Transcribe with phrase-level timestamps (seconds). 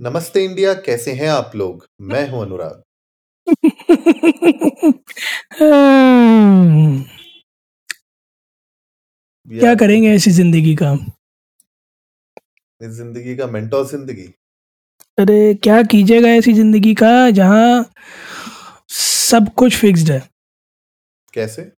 [0.00, 1.86] नमस्ते इंडिया, कैसे हैं आप लोग?
[2.00, 2.82] मैं हूँ अनुराग।
[9.48, 10.98] क्या करेंगे ऐसी ज़िंदगी का?
[12.80, 14.34] इस ज़िंदगी का मेंटोर ज़िंदगी?
[15.18, 17.90] अरे क्या कीजिएगा ऐसी ज़िंदगी का जहाँ
[18.88, 20.28] सब कुछ फिक्स्ड है?
[21.32, 21.72] कैसे?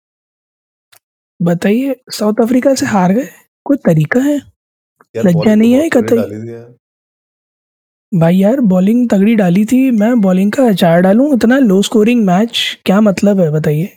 [1.43, 3.29] बताइए साउथ अफ्रीका से हार गए
[3.65, 4.41] कोई तरीका है
[5.17, 6.78] लज्जा नहीं है कतई
[8.13, 12.61] भाई यार बॉलिंग तगड़ी डाली थी मैं बॉलिंग का अचार डालूं इतना लो स्कोरिंग मैच
[12.87, 13.89] क्या मतलब है बताइए?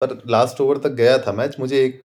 [0.00, 2.00] पर लास्ट ओवर तक गया था मैच मुझे एक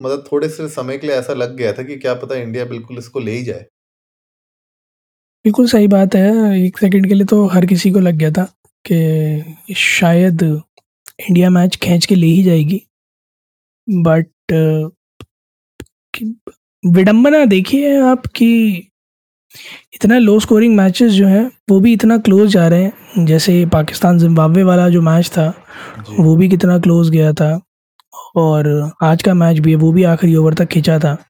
[0.00, 2.98] मतलब थोड़े से समय के लिए ऐसा लग गया था कि क्या पता इंडिया बिल्कुल
[2.98, 3.66] इसको ले ही जाए।
[5.44, 6.30] बिल्कुल सही बात है
[6.60, 8.44] एक सेकंड के लिए तो हर किसी को लग गया था
[8.84, 12.82] कि शायद इंडिया मैच खींच के ले ही जाएगी।
[13.88, 14.28] बट
[16.84, 18.50] विडंबना देखिए आप कि
[19.94, 24.18] इतना लो स्कोरिंग मैचेस जो हैं वो भी इतना क्लोज जा रहे हैं। जैसे पाकिस्तान
[24.18, 25.54] जिम्बाब्वे वाला जो मैच था
[26.18, 27.60] वो भी कितना क्लोज गया था।
[28.36, 31.24] और आज का मैच भी है वो भी आखिरी ओवर तक खींचा था।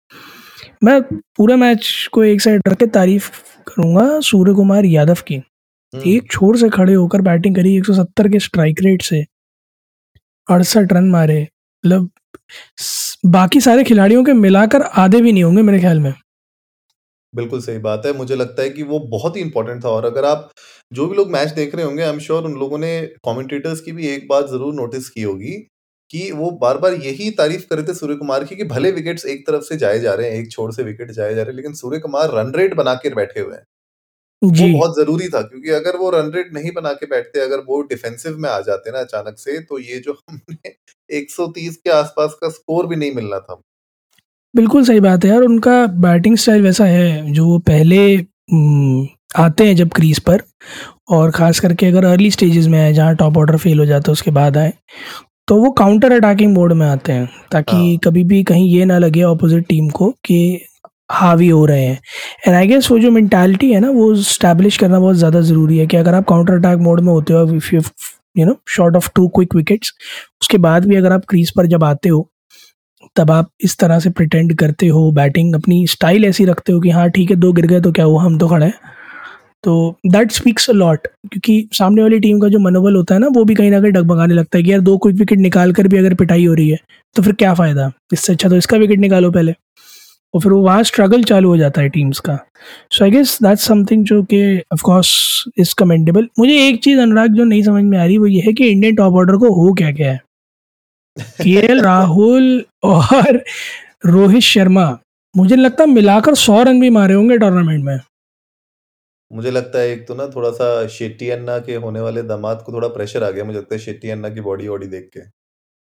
[0.84, 3.30] मैं पूरा मैच को एक साइड रख के तारीफ़
[3.68, 8.38] करूँगा सूर्य कुमार यादव की। हम्म। एक छोर से खड़े होकर बैटिंग करी 170 के
[8.38, 9.24] स्ट्राइक रेट से।
[10.50, 11.48] अड़सठ रन मारे।
[11.86, 12.10] मतलब
[13.26, 16.14] बाकी सारे खिलाड़ियों के मिलाकर आधे भी नहीं होंगे मेरे ख्याल में।
[17.34, 20.24] बिल्कुल सही बात है। मुझे लगता है कि वो बहुत ही इंपॉर्टेंट था और अगर
[20.26, 20.50] आप
[20.92, 23.92] जो भी लोग मैच देख रहे होंगे आई एम श्योर उन लोगों ने कमेंटेटर्स की
[23.92, 25.52] भी एक बात ज़रूर नोटिस की होगी
[26.10, 29.46] कि वो बार बार यही तारीफ़ कर थे सूर्य कुमार की कि भले विकेट्स एक
[29.46, 31.72] तरफ़ से जाए जा रहे हैं एक छोर से विकेट जाए जा रहे हैं लेकिन
[31.74, 33.62] सूर्य कुमार रन रेट बना के बैठे हुए हैं।
[34.52, 37.80] वो बहुत ज़रूरी था क्योंकि अगर वो रन रेट नहीं बना के बैठते अगर वो
[37.84, 40.74] डिफेंसिव में आ जाते ना अचानक से तो ये जो हमने
[41.10, 43.60] 130 के आसपास का स्कोर भी नहीं मिलना था।
[44.54, 48.00] बिल्कुल सही बात है यार उनका बैटिंग स्टाइल वैसा है जो वो पहले
[49.38, 50.42] आते हैं जब क्रीज पर
[51.10, 54.12] और ख़ास करके अगर अर्ली स्टेजेस में आए जहाँ टॉप ऑर्डर फेल हो जाता है
[54.12, 54.72] उसके बाद आए
[55.48, 58.98] तो वो काउंटर अटैकिंग मोड में आते हैं ताकि हाँ। कभी भी कहीं ये ना
[58.98, 60.40] लगे अपोजिट टीम को कि
[61.12, 62.00] हावी हो रहे हैं
[62.46, 65.86] एंड आई गेस वो जो मैंटालिटी है ना वो स्टैब्लिश करना बहुत ज़्यादा ज़रूरी है
[65.86, 67.80] कि अगर आप काउंटर अटैक मोड में होते हो if you
[68.38, 69.92] you know short of two quick wickets
[70.42, 72.29] उसके बाद भी अगर आप क्रीज पर जब आते हो
[73.16, 76.90] तब आप इस तरह से प्रिटेंड करते हो बैटिंग अपनी स्टाइल ऐसी रखते हो कि
[76.90, 78.74] हाँ ठीक है, दो गिर गए तो क्या हुआ, हम तो खड़े हैं।
[79.64, 83.26] तो दैट स्पीक्स अ लॉट क्योंकि सामने वाली टीम का जो मनोबल होता है ना,
[83.28, 85.88] वो भी कहीं ना कहीं डगमगाने लगता है कि यार, दो क्विक विकेट निकाल कर
[85.88, 86.78] भी अगर पिटाई हो रही है
[87.16, 87.90] तो फिर क्या फ़ायदा?
[88.12, 89.54] इससे अच्छा तो इसका विकेट निकालो पहले।
[90.34, 92.38] और फिर वो वहाँ स्ट्रगल चालू हो जाता है टीम्स का।
[92.92, 97.44] So I guess that's something जो कि ऑफकोर्स इज़ कमेंडेबल मुझे एक चीज़ अनुराग जो
[97.44, 99.90] नहीं समझ में आ रही, वो ये है कि इंडियन टॉप ऑर्डर को हो क्या
[99.92, 100.20] क्या है।
[101.16, 103.42] के राहुल और
[104.06, 104.98] रोहित शर्मा,
[105.34, 107.98] मुझे लगता है मिलाकर सौ रन भी मारे होंगे टूर्नामेंट में।
[109.30, 112.72] मुझे लगता है एक तो ना थोड़ा सा शेट्टी अन्ना के होने वाले दामाद को
[112.72, 115.20] थोड़ा प्रेशर आ गया, मुझे लगता है शेट्टी अन्ना की बॉडी वॉडी देख के।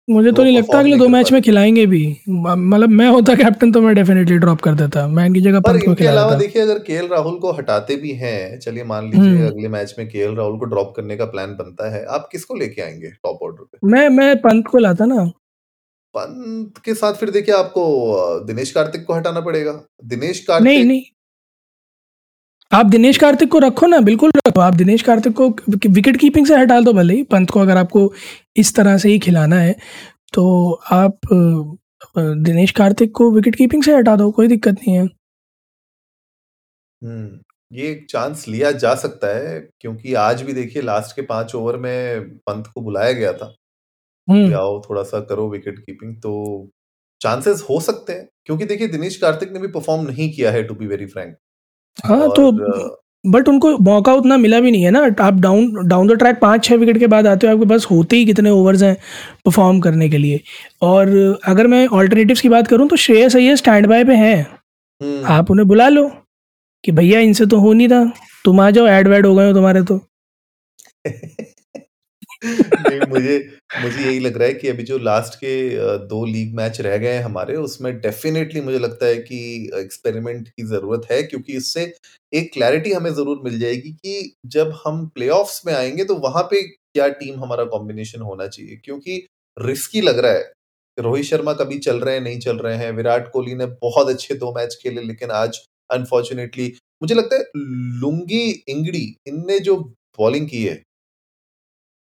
[0.07, 3.81] मुझे तो नहीं लगता अगले दो मैच में खिलाएँगे भी। मतलब मैं होता कैप्टन तो
[3.81, 7.38] मैं डेफिनेटली ड्रॉप कर देता। मैं इनकी जगह पर इनके अलावा देखिए अगर केएल राहुल
[7.40, 10.94] को हटाते भी हैं चलिए मान लीजिए हम्म। अगले मैच में केएल राहुल को ड्रॉप
[10.96, 13.88] करने का प्लान बनता है आप किसको लेके आएँगे टॉप ऑर्डर पे?
[13.88, 15.25] मैं मैं पंत को लाता ना।
[16.16, 21.03] पंत के साथ फिर देखिए आपको दिनेश कार्तिक को हटाना पड़ेगा। दिनेश कार्तिक नहीं नहीं।
[22.72, 26.56] आप दिनेश कार्तिक को रखो ना बिल्कुल रखो। आप दिनेश कार्तिक को विकेट कीपिंग से
[26.56, 28.01] हटा दो भले ही। पंत को अगर आपको
[28.57, 29.75] इस तरह से ही खिलाना है
[30.34, 30.45] तो
[30.91, 31.19] आप
[32.18, 35.03] दिनेश कार्तिक को विकेट कीपिंग से हटा दो कोई दिक्कत नहीं है
[37.01, 37.40] हम्म
[37.72, 41.78] ये एक चांस लिया जा सकता है क्योंकि आज भी देखिए लास्ट के पाँच ओवर
[41.78, 43.53] में पंत को बुलाया गया था
[44.28, 46.34] हम्म। आओ थोड़ा सा करो विकेट कीपिंग तो
[47.22, 50.75] चांसेस हो सकते हैं क्योंकि देखिए दिनेश कार्तिक ने भी परफॉर्म नहीं किया है टू
[50.75, 51.35] बी वेरी फ्रैंक
[51.97, 52.51] हाँ तो
[53.28, 56.64] बट उनको मौका उतना मिला भी नहीं है ना। आप डाउन डाउन द ट्रैक पाँच
[56.64, 58.96] छः विकेट के बाद आते हो आपके पास होते ही कितने ओवर्स हैं
[59.46, 60.40] परफॉर्म करने के लिए।
[60.82, 64.40] और अगर मैं ऑल्टरनेटिव की बात करूँ तो श्रेयस अय्यर स्टैंड बाय पे हैं।
[65.02, 66.08] हम्म। आप उन्हें बुला लो
[66.84, 68.03] कि भैया इनसे तो हो नहीं था
[68.46, 70.00] तुम आ जाओ एड वैड हो गए हो तुम्हारे तो।
[72.41, 73.37] मुझे
[73.81, 75.51] मुझे यही लग रहा है कि अभी जो लास्ट के
[76.07, 79.39] दो लीग मैच रह गए हैं हमारे, उसमें डेफिनेटली मुझे लगता है कि
[79.75, 81.91] एक्सपेरिमेंट की ज़रूरत है, क्योंकि इससे
[82.34, 86.61] एक क्लैरिटी हमें ज़रूर मिल जाएगी कि जब हम प्लेऑफ्स में आएँगे तो वहाँ पे
[86.61, 88.75] क्या टीम हमारा कॉम्बिनेशन होना चाहिए?
[88.85, 89.25] क्योंकि
[89.57, 90.51] रिस्की लग रहा है।
[90.97, 94.35] रोहित शर्मा कभी चल रहे हैं, नहीं चल रहे हैं, विराट कोहली ने बहुत अच्छे
[94.35, 99.75] दो मैच खेले, लेकिन आज अनफॉर्चुनेटली मुझे लगता है लुंगी, इंगड़ी, इनने जो
[100.19, 100.81] बॉलिंग की है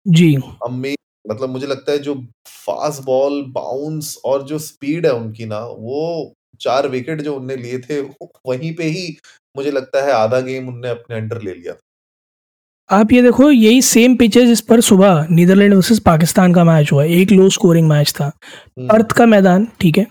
[0.07, 0.35] जी।
[0.67, 0.95] अम्मे
[1.31, 2.15] मतलब मुझे लगता है जो
[2.47, 7.79] फास्ट बॉल बाउंस और जो स्पीड है उनकी ना वो चार विकेट जो उनने लिए
[7.79, 9.17] थे वहीं पे ही
[9.57, 11.75] मुझे लगता है आधा गेम उनने अपने अंडर ले लिया
[12.91, 17.05] आप ये देखो यही सेम पिचेज इस पर सुबह नीदरलैंड वर्सेस पाकिस्तान का मैच हुआ
[17.05, 20.07] एक लो स्कोरिंग मैच था। हम्म। अर्थ का मैदान ठीक है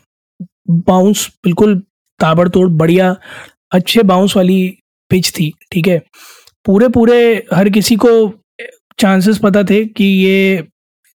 [0.69, 1.79] बाउंस बिल्कुल
[2.19, 3.15] ताबड़तोड़ बढ़िया
[3.71, 4.77] अच्छे बाउंस वाली
[5.11, 6.01] पिच थी ठीक है।
[6.65, 8.27] पूरे पूरे हर किसी को
[8.99, 10.67] चांसेस पता थे कि ये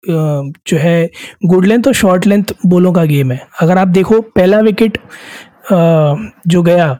[0.03, 1.09] जो है
[1.45, 4.97] गुड लेंथ और शॉर्ट लेंथ बोलों का गेम है। अगर आप देखो, पहला विकेट
[5.71, 6.97] जो गया,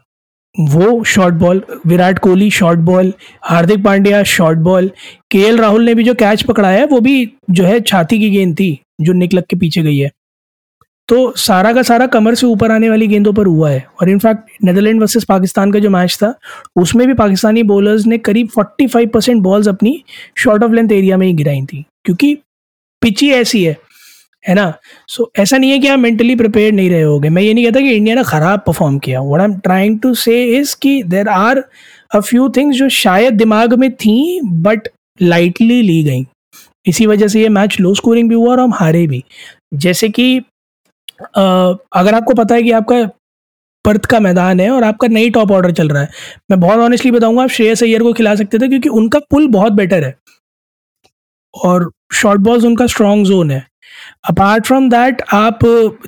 [0.54, 4.90] वो short ball Virat Kohli short ball Hardik Pandya short ball
[5.30, 8.54] के राहुल ने भी जो कैच पकड़ा है, वो भी जो है छाती की गेंद
[8.54, 10.10] थी, जो निकलक के पीछे गई है।
[11.08, 14.50] तो सारा का सारा कमर से ऊपर आने वाली गेंदों पर हुआ है। और इनफैक्ट
[14.64, 16.34] नेदरलैंड वर्सेस पाकिस्तान का जो मैच था
[16.76, 20.02] उसमें भी पाकिस्तानी बॉलर्स ने करीब 45 परसेंट बॉल्स अपनी
[20.36, 22.34] शॉर्ट ऑफ़ लेंथ एरिया में ही गिराई थी। क्योंकि
[23.02, 23.76] पिच ही ऐसी है
[24.48, 24.72] है ना?
[25.08, 27.64] सो so, ऐसा नहीं है कि आप मेंटली प्रिपेयर नहीं रहे होगे। मैं ये नहीं
[27.64, 31.02] कहता कि इंडिया ने ख़राब परफॉर्म किया। What I am trying to say is कि
[31.02, 31.62] there are
[32.14, 34.88] a few things जो शायद दिमाग में थी बट
[35.22, 36.26] लाइटली ली गई।
[36.86, 39.24] इसी वजह से ये मैच लो स्कोरिंग भी हुआ और हम हारे भी।
[39.74, 40.40] जैसे कि
[41.20, 43.04] अगर आपको पता है कि आपका
[43.84, 46.08] पर्थ का मैदान है और आपका नई टॉप ऑर्डर चल रहा है,
[46.50, 49.72] मैं बहुत ऑनेस्टली बताऊँगा, आप श्रेयस अय्यर को खिला सकते थे क्योंकि उनका पुल बहुत
[49.72, 50.16] बेटर है।
[51.54, 53.66] और शॉर्ट बॉल्स उनका स्ट्रॉन्ग जोन है।
[54.28, 55.58] अपार्ट फ्रॉम दैट आप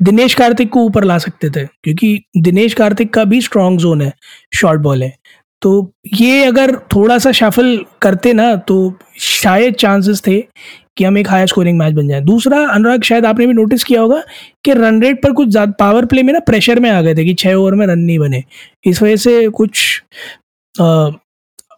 [0.03, 4.12] दिनेश कार्तिक को ऊपर ला सकते थे, क्योंकि दिनेश कार्तिक का भी स्ट्रॉन्ग जोन है
[4.55, 5.17] शॉर्ट बॉल है।
[5.62, 8.77] तो ये अगर थोड़ा सा शफल करते ना तो
[9.21, 10.41] शायद चांसेस थे
[10.97, 14.01] कि हम एक हायर स्कोरिंग मैच बन जाए। दूसरा, अनुराग, शायद आपने भी नोटिस किया
[14.01, 14.23] होगा
[14.65, 17.25] कि रन रेट पर कुछ ज़्यादा पावर प्ले में ना प्रेशर में आ गए थे
[17.25, 18.43] कि छः ओवर में रन नहीं बने।
[18.85, 20.03] इस वजह से कुछ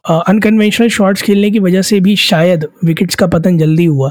[0.04, 4.10] अनकन्वेंशनल शॉट्स खेलने की वजह से भी शायद विकेट्स का पतन जल्दी हुआ।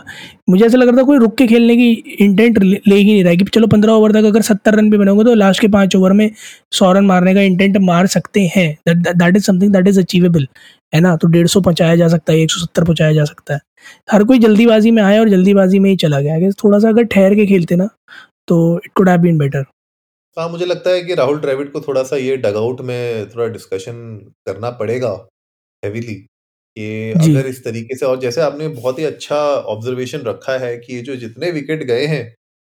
[0.49, 3.33] मुझे ऐसा लग रहा था कोई रुक के खेलने की इंटेंट ले ही नहीं रहा
[3.33, 6.13] कि चलो पंद्रह ओवर तक अगर सत्तर रन भी बनोगे तो लास्ट के पाँच ओवर
[6.13, 6.29] में
[6.71, 10.47] सौ रन मारने का इंटेंट मार सकते हैं। That is something that is achievable
[10.93, 11.15] है ना?
[11.15, 13.59] तो डेढ़ सौ पहुँचाया जा सकता है, एक सौ सत्तर पहुँचाया जा सकता है।
[14.11, 17.35] हर कोई जल्दीबाजी में आया और जल्दीबाजी में ही चला गया। थोड़ा सा अगर ठहर
[17.35, 17.89] के खेलते ना
[18.47, 19.65] तो it could have been better
[20.37, 23.93] हाँ मुझे लगता है कि राहुल द्रविड को थोड़ा सा ये डगआउट में थोड़ा डिस्कशन
[24.47, 25.09] करना पड़ेगा।
[25.83, 26.15] हेवीली
[26.77, 29.37] कि अगर इस तरीके से और जैसे आपने बहुत ही अच्छा
[29.67, 32.23] ऑब्जर्वेशन रखा है कि ये जो जितने विकेट गए हैं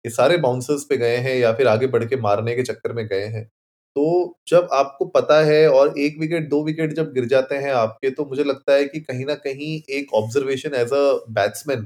[0.05, 3.05] ये सारे बाउंसर्स पे गए हैं या फिर आगे बढ़ के मारने के चक्कर में
[3.07, 3.43] गए हैं
[3.95, 4.05] तो
[4.47, 8.25] जब आपको पता है और एक विकेट दो विकेट जब गिर जाते हैं आपके तो
[8.25, 11.85] मुझे लगता है कि कहीं ना कहीं एक observation as a batsman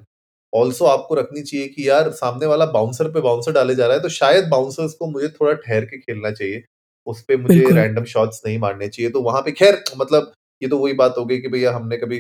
[0.54, 4.02] also आपको रखनी चाहिए कि यार सामने वाला बाउंसर पे बाउंसर डाले जा रहा है
[4.02, 6.64] तो शायद बाउंसर्स को मुझे थोड़ा ठहर के खेलना चाहिए
[7.08, 10.32] उस पर मुझे रैंडम शॉट्स नहीं मारने चाहिए तो वहाँ पे खैर मतलब
[10.64, 12.18] ये तो वही बात हो गई कि भैया हमने कभी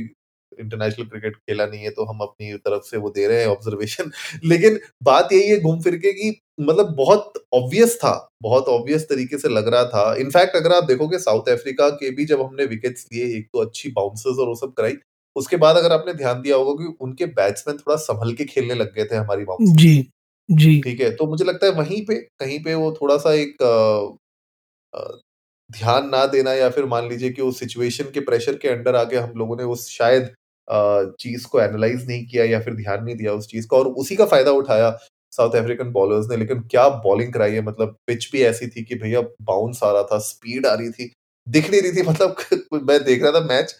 [0.51, 4.12] इंटरनेशनल क्रिकेट खेला नहीं है तो हम अपनी तरफ़ से वो दे रहे हैं ऑब्जर्वेशन
[4.45, 8.12] लेकिन बात यही है घूम फिर के कि मतलब बहुत ऑब्वियस था
[8.42, 12.25] बहुत ऑब्वियस तरीके से लग रहा था। इनफैक्ट अगर आप देखोगे साउथ अफ्रीका के भी
[12.25, 14.98] जब हमने विकेट्स लिए एक तो अच्छी बाउंसर्स और वो सब कराई
[15.36, 18.94] उसके बाद अगर आपने ध्यान दिया होगा कि उनके बैट्समैन थोड़ा संभल के खेलने लग
[18.95, 19.94] गए थे हमारी बाउंस जी
[20.50, 23.57] जी। ठीक है तो मुझे लगता है वहीं पे कहीं पे वो थोड़ा सा एक
[25.69, 29.18] ध्यान ना देना या फिर मान लीजिए कि उस सिचुएशन के प्रेशर के अंडर आके
[29.18, 30.30] हम लोगों ने उस शायद
[31.19, 34.15] चीज़ को एनालाइज नहीं किया या फिर ध्यान नहीं दिया उस चीज़ का और उसी
[34.15, 34.89] का फ़ायदा उठाया
[35.33, 37.62] साउथ अफ्रीकन बॉलर्स ने। लेकिन क्या बॉलिंग कराई है?
[37.62, 41.12] मतलब पिच भी ऐसी थी कि भैया बाउंस आ रहा था स्पीड आ रही थी
[41.48, 42.36] दिख नहीं रही थी। मतलब
[42.83, 43.76] मैं देख रहा था मैच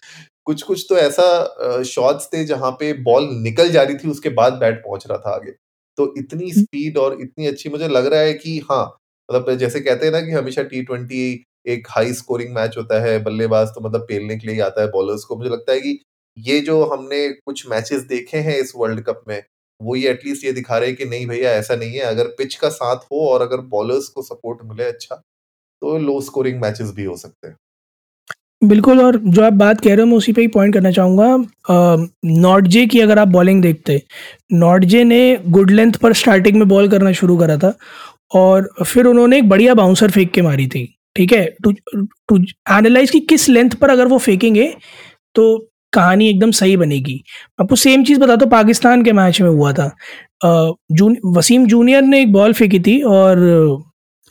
[0.46, 4.52] कुछ कुछ तो ऐसा शॉट्स थे जहाँ पे बॉल निकल जा रही थी उसके बाद
[4.60, 5.50] बैट पहुँच रहा था आगे।
[5.98, 8.84] तो इतनी स्पीड और इतनी अच्छी मुझे लग रहा है कि हाँ
[9.28, 13.18] मतलब जैसे कहते हैं ना कि हमेशा टी ट्वेंटी एक हाई स्कोरिंग मैच होता है,
[13.24, 15.98] बल्लेबाज तो मतलब पेलने के लिए आता है बॉलर्स को। मुझे लगता है कि
[16.36, 19.42] ये जो हमने कुछ मैचेस देखे हैं इस वर्ल्ड कप में,
[19.80, 22.54] वो ये एटलीस्ट ये दिखा रहे हैं कि नहीं भैया, ऐसा नहीं है। अगर पिच
[22.54, 27.04] का साथ हो और अगर बॉलर्स को सपोर्ट मिले अच्छा तो लो स्कोरिंग मैचेस भी
[27.04, 27.56] हो सकते हैं।
[28.62, 32.06] बिल्कुल, और जो आप बात कह रहे हो, मैं उसी पे ही पॉइंट करना चाहूँगा।
[32.24, 34.00] नॉटजे की अगर आप बॉलिंग देखते,
[34.52, 37.74] नॉटजे ने गुड लेंथ पर स्टार्टिंग में बॉल करना शुरू करा था,
[38.34, 41.44] और फिर उन्होंने एक बढ़िया बाउंसर फेंक के मारी थी। ठीक है?
[41.62, 41.72] टू
[42.28, 42.36] टू
[42.70, 44.74] एनालाइज की किस लेंथ पर अगर वो फेंकेंगे
[45.34, 45.56] तो
[45.92, 47.22] कहानी एकदम सही बनेगी।
[47.60, 49.90] आपको सेम चीज़ बता दो, पाकिस्तान के मैच में हुआ था।
[50.42, 53.36] जून, वसीम जूनियर ने एक बॉल फेंकी थी और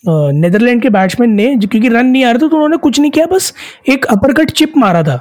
[0.03, 3.25] नेदरलैंड के बैट्समैन ने क्योंकि रन नहीं आ रहे थे तो उन्होंने कुछ नहीं किया,
[3.25, 3.53] बस
[3.89, 5.15] एक अपर चिप मारा था।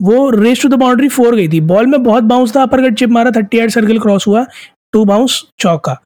[0.00, 3.10] वो race to the boundary four गई थी। बॉल में बहुत बाउंस था अपर चिप
[3.10, 4.44] मारा थर्टी एट सर्कल क्रॉस हुआ
[4.92, 5.96] टू बाउंस चौका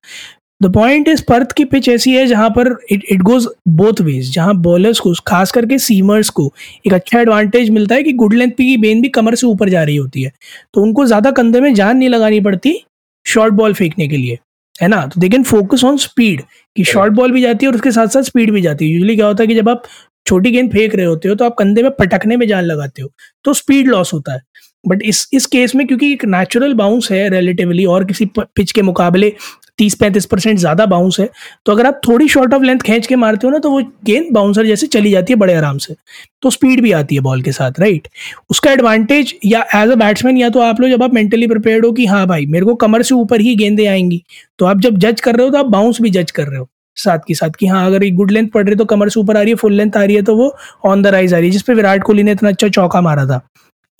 [0.60, 4.32] द पॉइंट इज़ पर्थ की पिच ऐसी है जहाँ पर it it goes both ways
[4.34, 6.52] जहाँ बॉलर्स को, खास करके सीमर्स को
[6.86, 9.82] एक अच्छा एडवांटेज मिलता है कि गुड लेंथ की गेंद भी कमर से ऊपर जा
[9.82, 10.32] रही होती है।
[10.74, 12.78] तो उनको ज़्यादा कंधे में जान नहीं लगानी पड़ती
[13.26, 14.38] शॉर्ट बॉल फेंकने के लिए,
[14.74, 15.06] है ना?
[15.06, 16.42] तो दे फोकस ऑन स्पीड
[16.76, 19.16] कि शॉर्ट बॉल भी जाती है और उसके साथ साथ स्पीड भी जाती है। यूजली
[19.16, 19.82] क्या होता है कि जब आप
[20.26, 23.10] छोटी गेंद फेंक रहे होते हो तो आप कंधे में पटकने में जान लगाते हो
[23.44, 24.40] तो स्पीड लॉस होता है।
[24.84, 28.82] बट इस इस केस में क्योंकि एक नेचुरल बाउंस है रिलेटिवली और किसी पिच के
[28.82, 29.32] मुकाबले
[29.78, 31.28] तीस पैंतीस परसेंट ज़्यादा बाउंस है
[31.66, 34.26] तो अगर आप थोड़ी शॉर्ट ऑफ़ लेंथ खींच के मारते हो ना तो वो गेंद
[34.32, 35.94] बाउंसर जैसे चली जाती है बड़े आराम से।
[36.42, 38.08] तो स्पीड भी आती है बॉल के साथ राइट
[38.50, 41.92] उसका एडवांटेज या एज अ बैट्समैन या तो आप लोग जब आप मेंटली प्रिपेयर्ड हो
[41.92, 44.22] कि हाँ भाई, मेरे को कमर से ऊपर ही गेंदें आएँगी
[44.58, 46.68] तो आप जब जज कर रहे हो तो आप बाउंस भी जज कर रहे हो
[46.96, 49.20] साथ के साथ कि हाँ अगर एक गुड लेंथ पड़ रही है तो कमर से
[49.20, 51.36] ऊपर आ रही है फुल लेंथ आ रही है तो वो ऑन द राइज आ
[51.38, 53.40] रही है। जिसपे विराट कोहली ने इतना अच्छा चौका मारा था।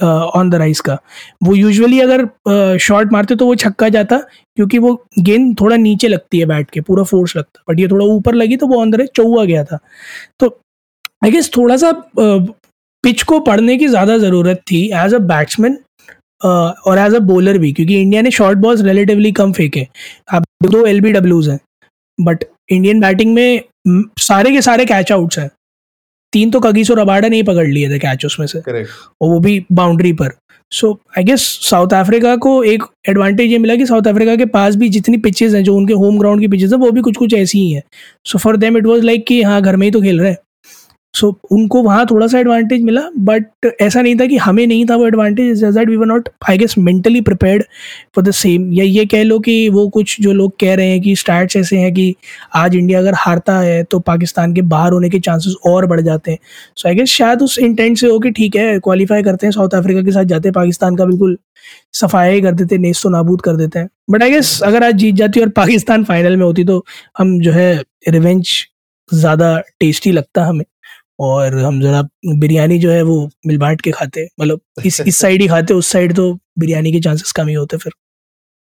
[0.02, 0.98] ऑन द राइस का।
[1.42, 4.18] वो यूजुअली अगर शॉट मारते तो वो छक्का जाता,
[4.56, 8.06] क्योंकि वो गेंद थोड़ा नीचे लगती है बैट के, पूरा फोर्स लगता बट ये थोड़ा
[8.06, 9.78] ऊपर लगी तो वो ऑन द राइस चौआ गया था।
[10.40, 10.48] तो
[11.22, 11.92] आई गेस थोड़ा सा
[13.04, 15.78] पिच को पढ़ने की ज़्यादा ज़रूरत थी एज अ बैट्समैन
[16.42, 19.86] और एज अ बॉलर भी, क्योंकि इंडिया ने शॉर्ट बॉल्स रिलेटिवली कम फेंके।
[20.32, 21.58] अब दो एल बी डब्ल्यूज हैं
[22.18, 23.62] बट इंडियन बैटिंग में
[24.20, 25.50] सारे के सारे कैच आउट्स हैं।
[26.32, 28.86] तीन तो कगीस और अबाडा नहीं पकड़ लिए थे कैच उसमें से। Correct.
[29.20, 30.30] और वो भी बाउंड्री पर।
[30.72, 34.76] So I guess South Africa को एक एडवांटेज ये मिला कि साउथ अफ्रीका के पास
[34.76, 37.34] भी जितनी पिचेज हैं जो उनके होम ग्राउंड की पिचेज हैं वो भी कुछ कुछ
[37.34, 37.82] ऐसी ही हैं।
[38.24, 40.38] So for them it was like कि हाँ घर में ही तो खेल रहे हैं।
[41.14, 44.84] सो so, उनको वहाँ थोड़ा सा एडवांटेज मिला बट ऐसा नहीं था कि हमें नहीं
[44.86, 47.62] था वो advantage that we were not I guess mentally prepared
[48.14, 51.00] for the same या ये कह लो कि वो कुछ जो लोग कह रहे हैं
[51.02, 52.14] कि स्टैट्स ऐसे हैं कि
[52.56, 56.30] आज इंडिया अगर हारता है तो पाकिस्तान के बाहर होने के चांसेस और बढ़ जाते
[56.30, 56.38] हैं।
[56.76, 59.74] सो आई गेस शायद उस इंटेंट से हो कि ठीक है क्वालिफाई करते हैं साउथ
[59.74, 61.36] अफ्रीका के साथ जाते हैं पाकिस्तान का बिल्कुल
[61.94, 64.94] सफाया ही कर देते नेस तो नाबूद कर देते हैं। बट आई गेस अगर आज
[64.94, 66.84] जीत जाती और पाकिस्तान फाइनल में होती तो
[67.18, 67.72] हम जो है
[68.08, 68.48] रिवेंज
[69.10, 70.64] ज़्यादा टेस्टी लगता हमें।
[71.20, 72.02] और हम ज़रा
[72.36, 75.88] बिरयानी जो है वो मिल बांट के खाते मतलब इस इस साइड ही खाते उस
[75.92, 77.92] साइड तो बिरयानी के चांसेस कम ही होते फिर।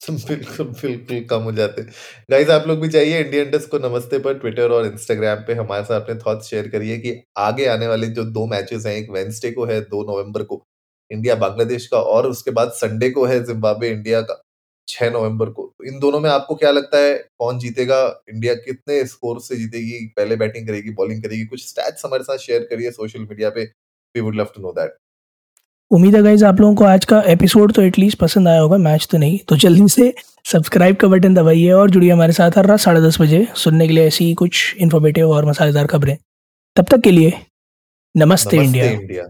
[0.02, 1.82] बिल्कुल बिल्कुल कम हो जाते
[2.32, 5.84] गाइस आप लोग भी चाहिए इंडियन डेस्क को नमस्ते पर ट्विटर और इंस्टाग्राम पे। हमारे
[5.84, 9.52] साथ अपने थॉट्स शेयर करिए कि आगे आने वाले जो दो मैचेस हैं एक वेंसडे
[9.52, 10.64] को है दो नवंबर को
[11.12, 14.42] इंडिया बांग्लादेश का और उसके बाद संडे को है जिम्बाब्वे इंडिया का।
[14.88, 18.02] छह नवंबर को। इन दोनों में आपको क्या लगता है कौन जीतेगा?
[18.30, 20.06] इंडिया कितने स्कोर से जीतेगी?
[20.18, 21.46] पहले बैटिंग करेगी बॉलिंग करेगी?
[21.46, 23.64] कुछ स्टैट्स हमारे साथ शेयर करिए सोशल मीडिया पे।
[24.16, 24.96] We would love to know that
[25.92, 29.08] उम्मीद है गाइज़ आप लोगों को आज का एपिसोड तो एटलीस्ट पसंद आया होगा मैच
[29.12, 30.14] तो नहीं। तो जल्दी से
[30.46, 33.94] सब्सक्राइब का बटन दबाइए और जुड़िए हमारे साथ हर रात साढ़े दस बजे सुनने के
[33.94, 36.18] लिए ऐसी कुछ इन्फॉर्मेटिव और मसालेदार खबरें।
[36.76, 37.34] तब तक के लिए
[38.16, 39.30] नमस्ते, नमस्ते इंडिया, इंडिया।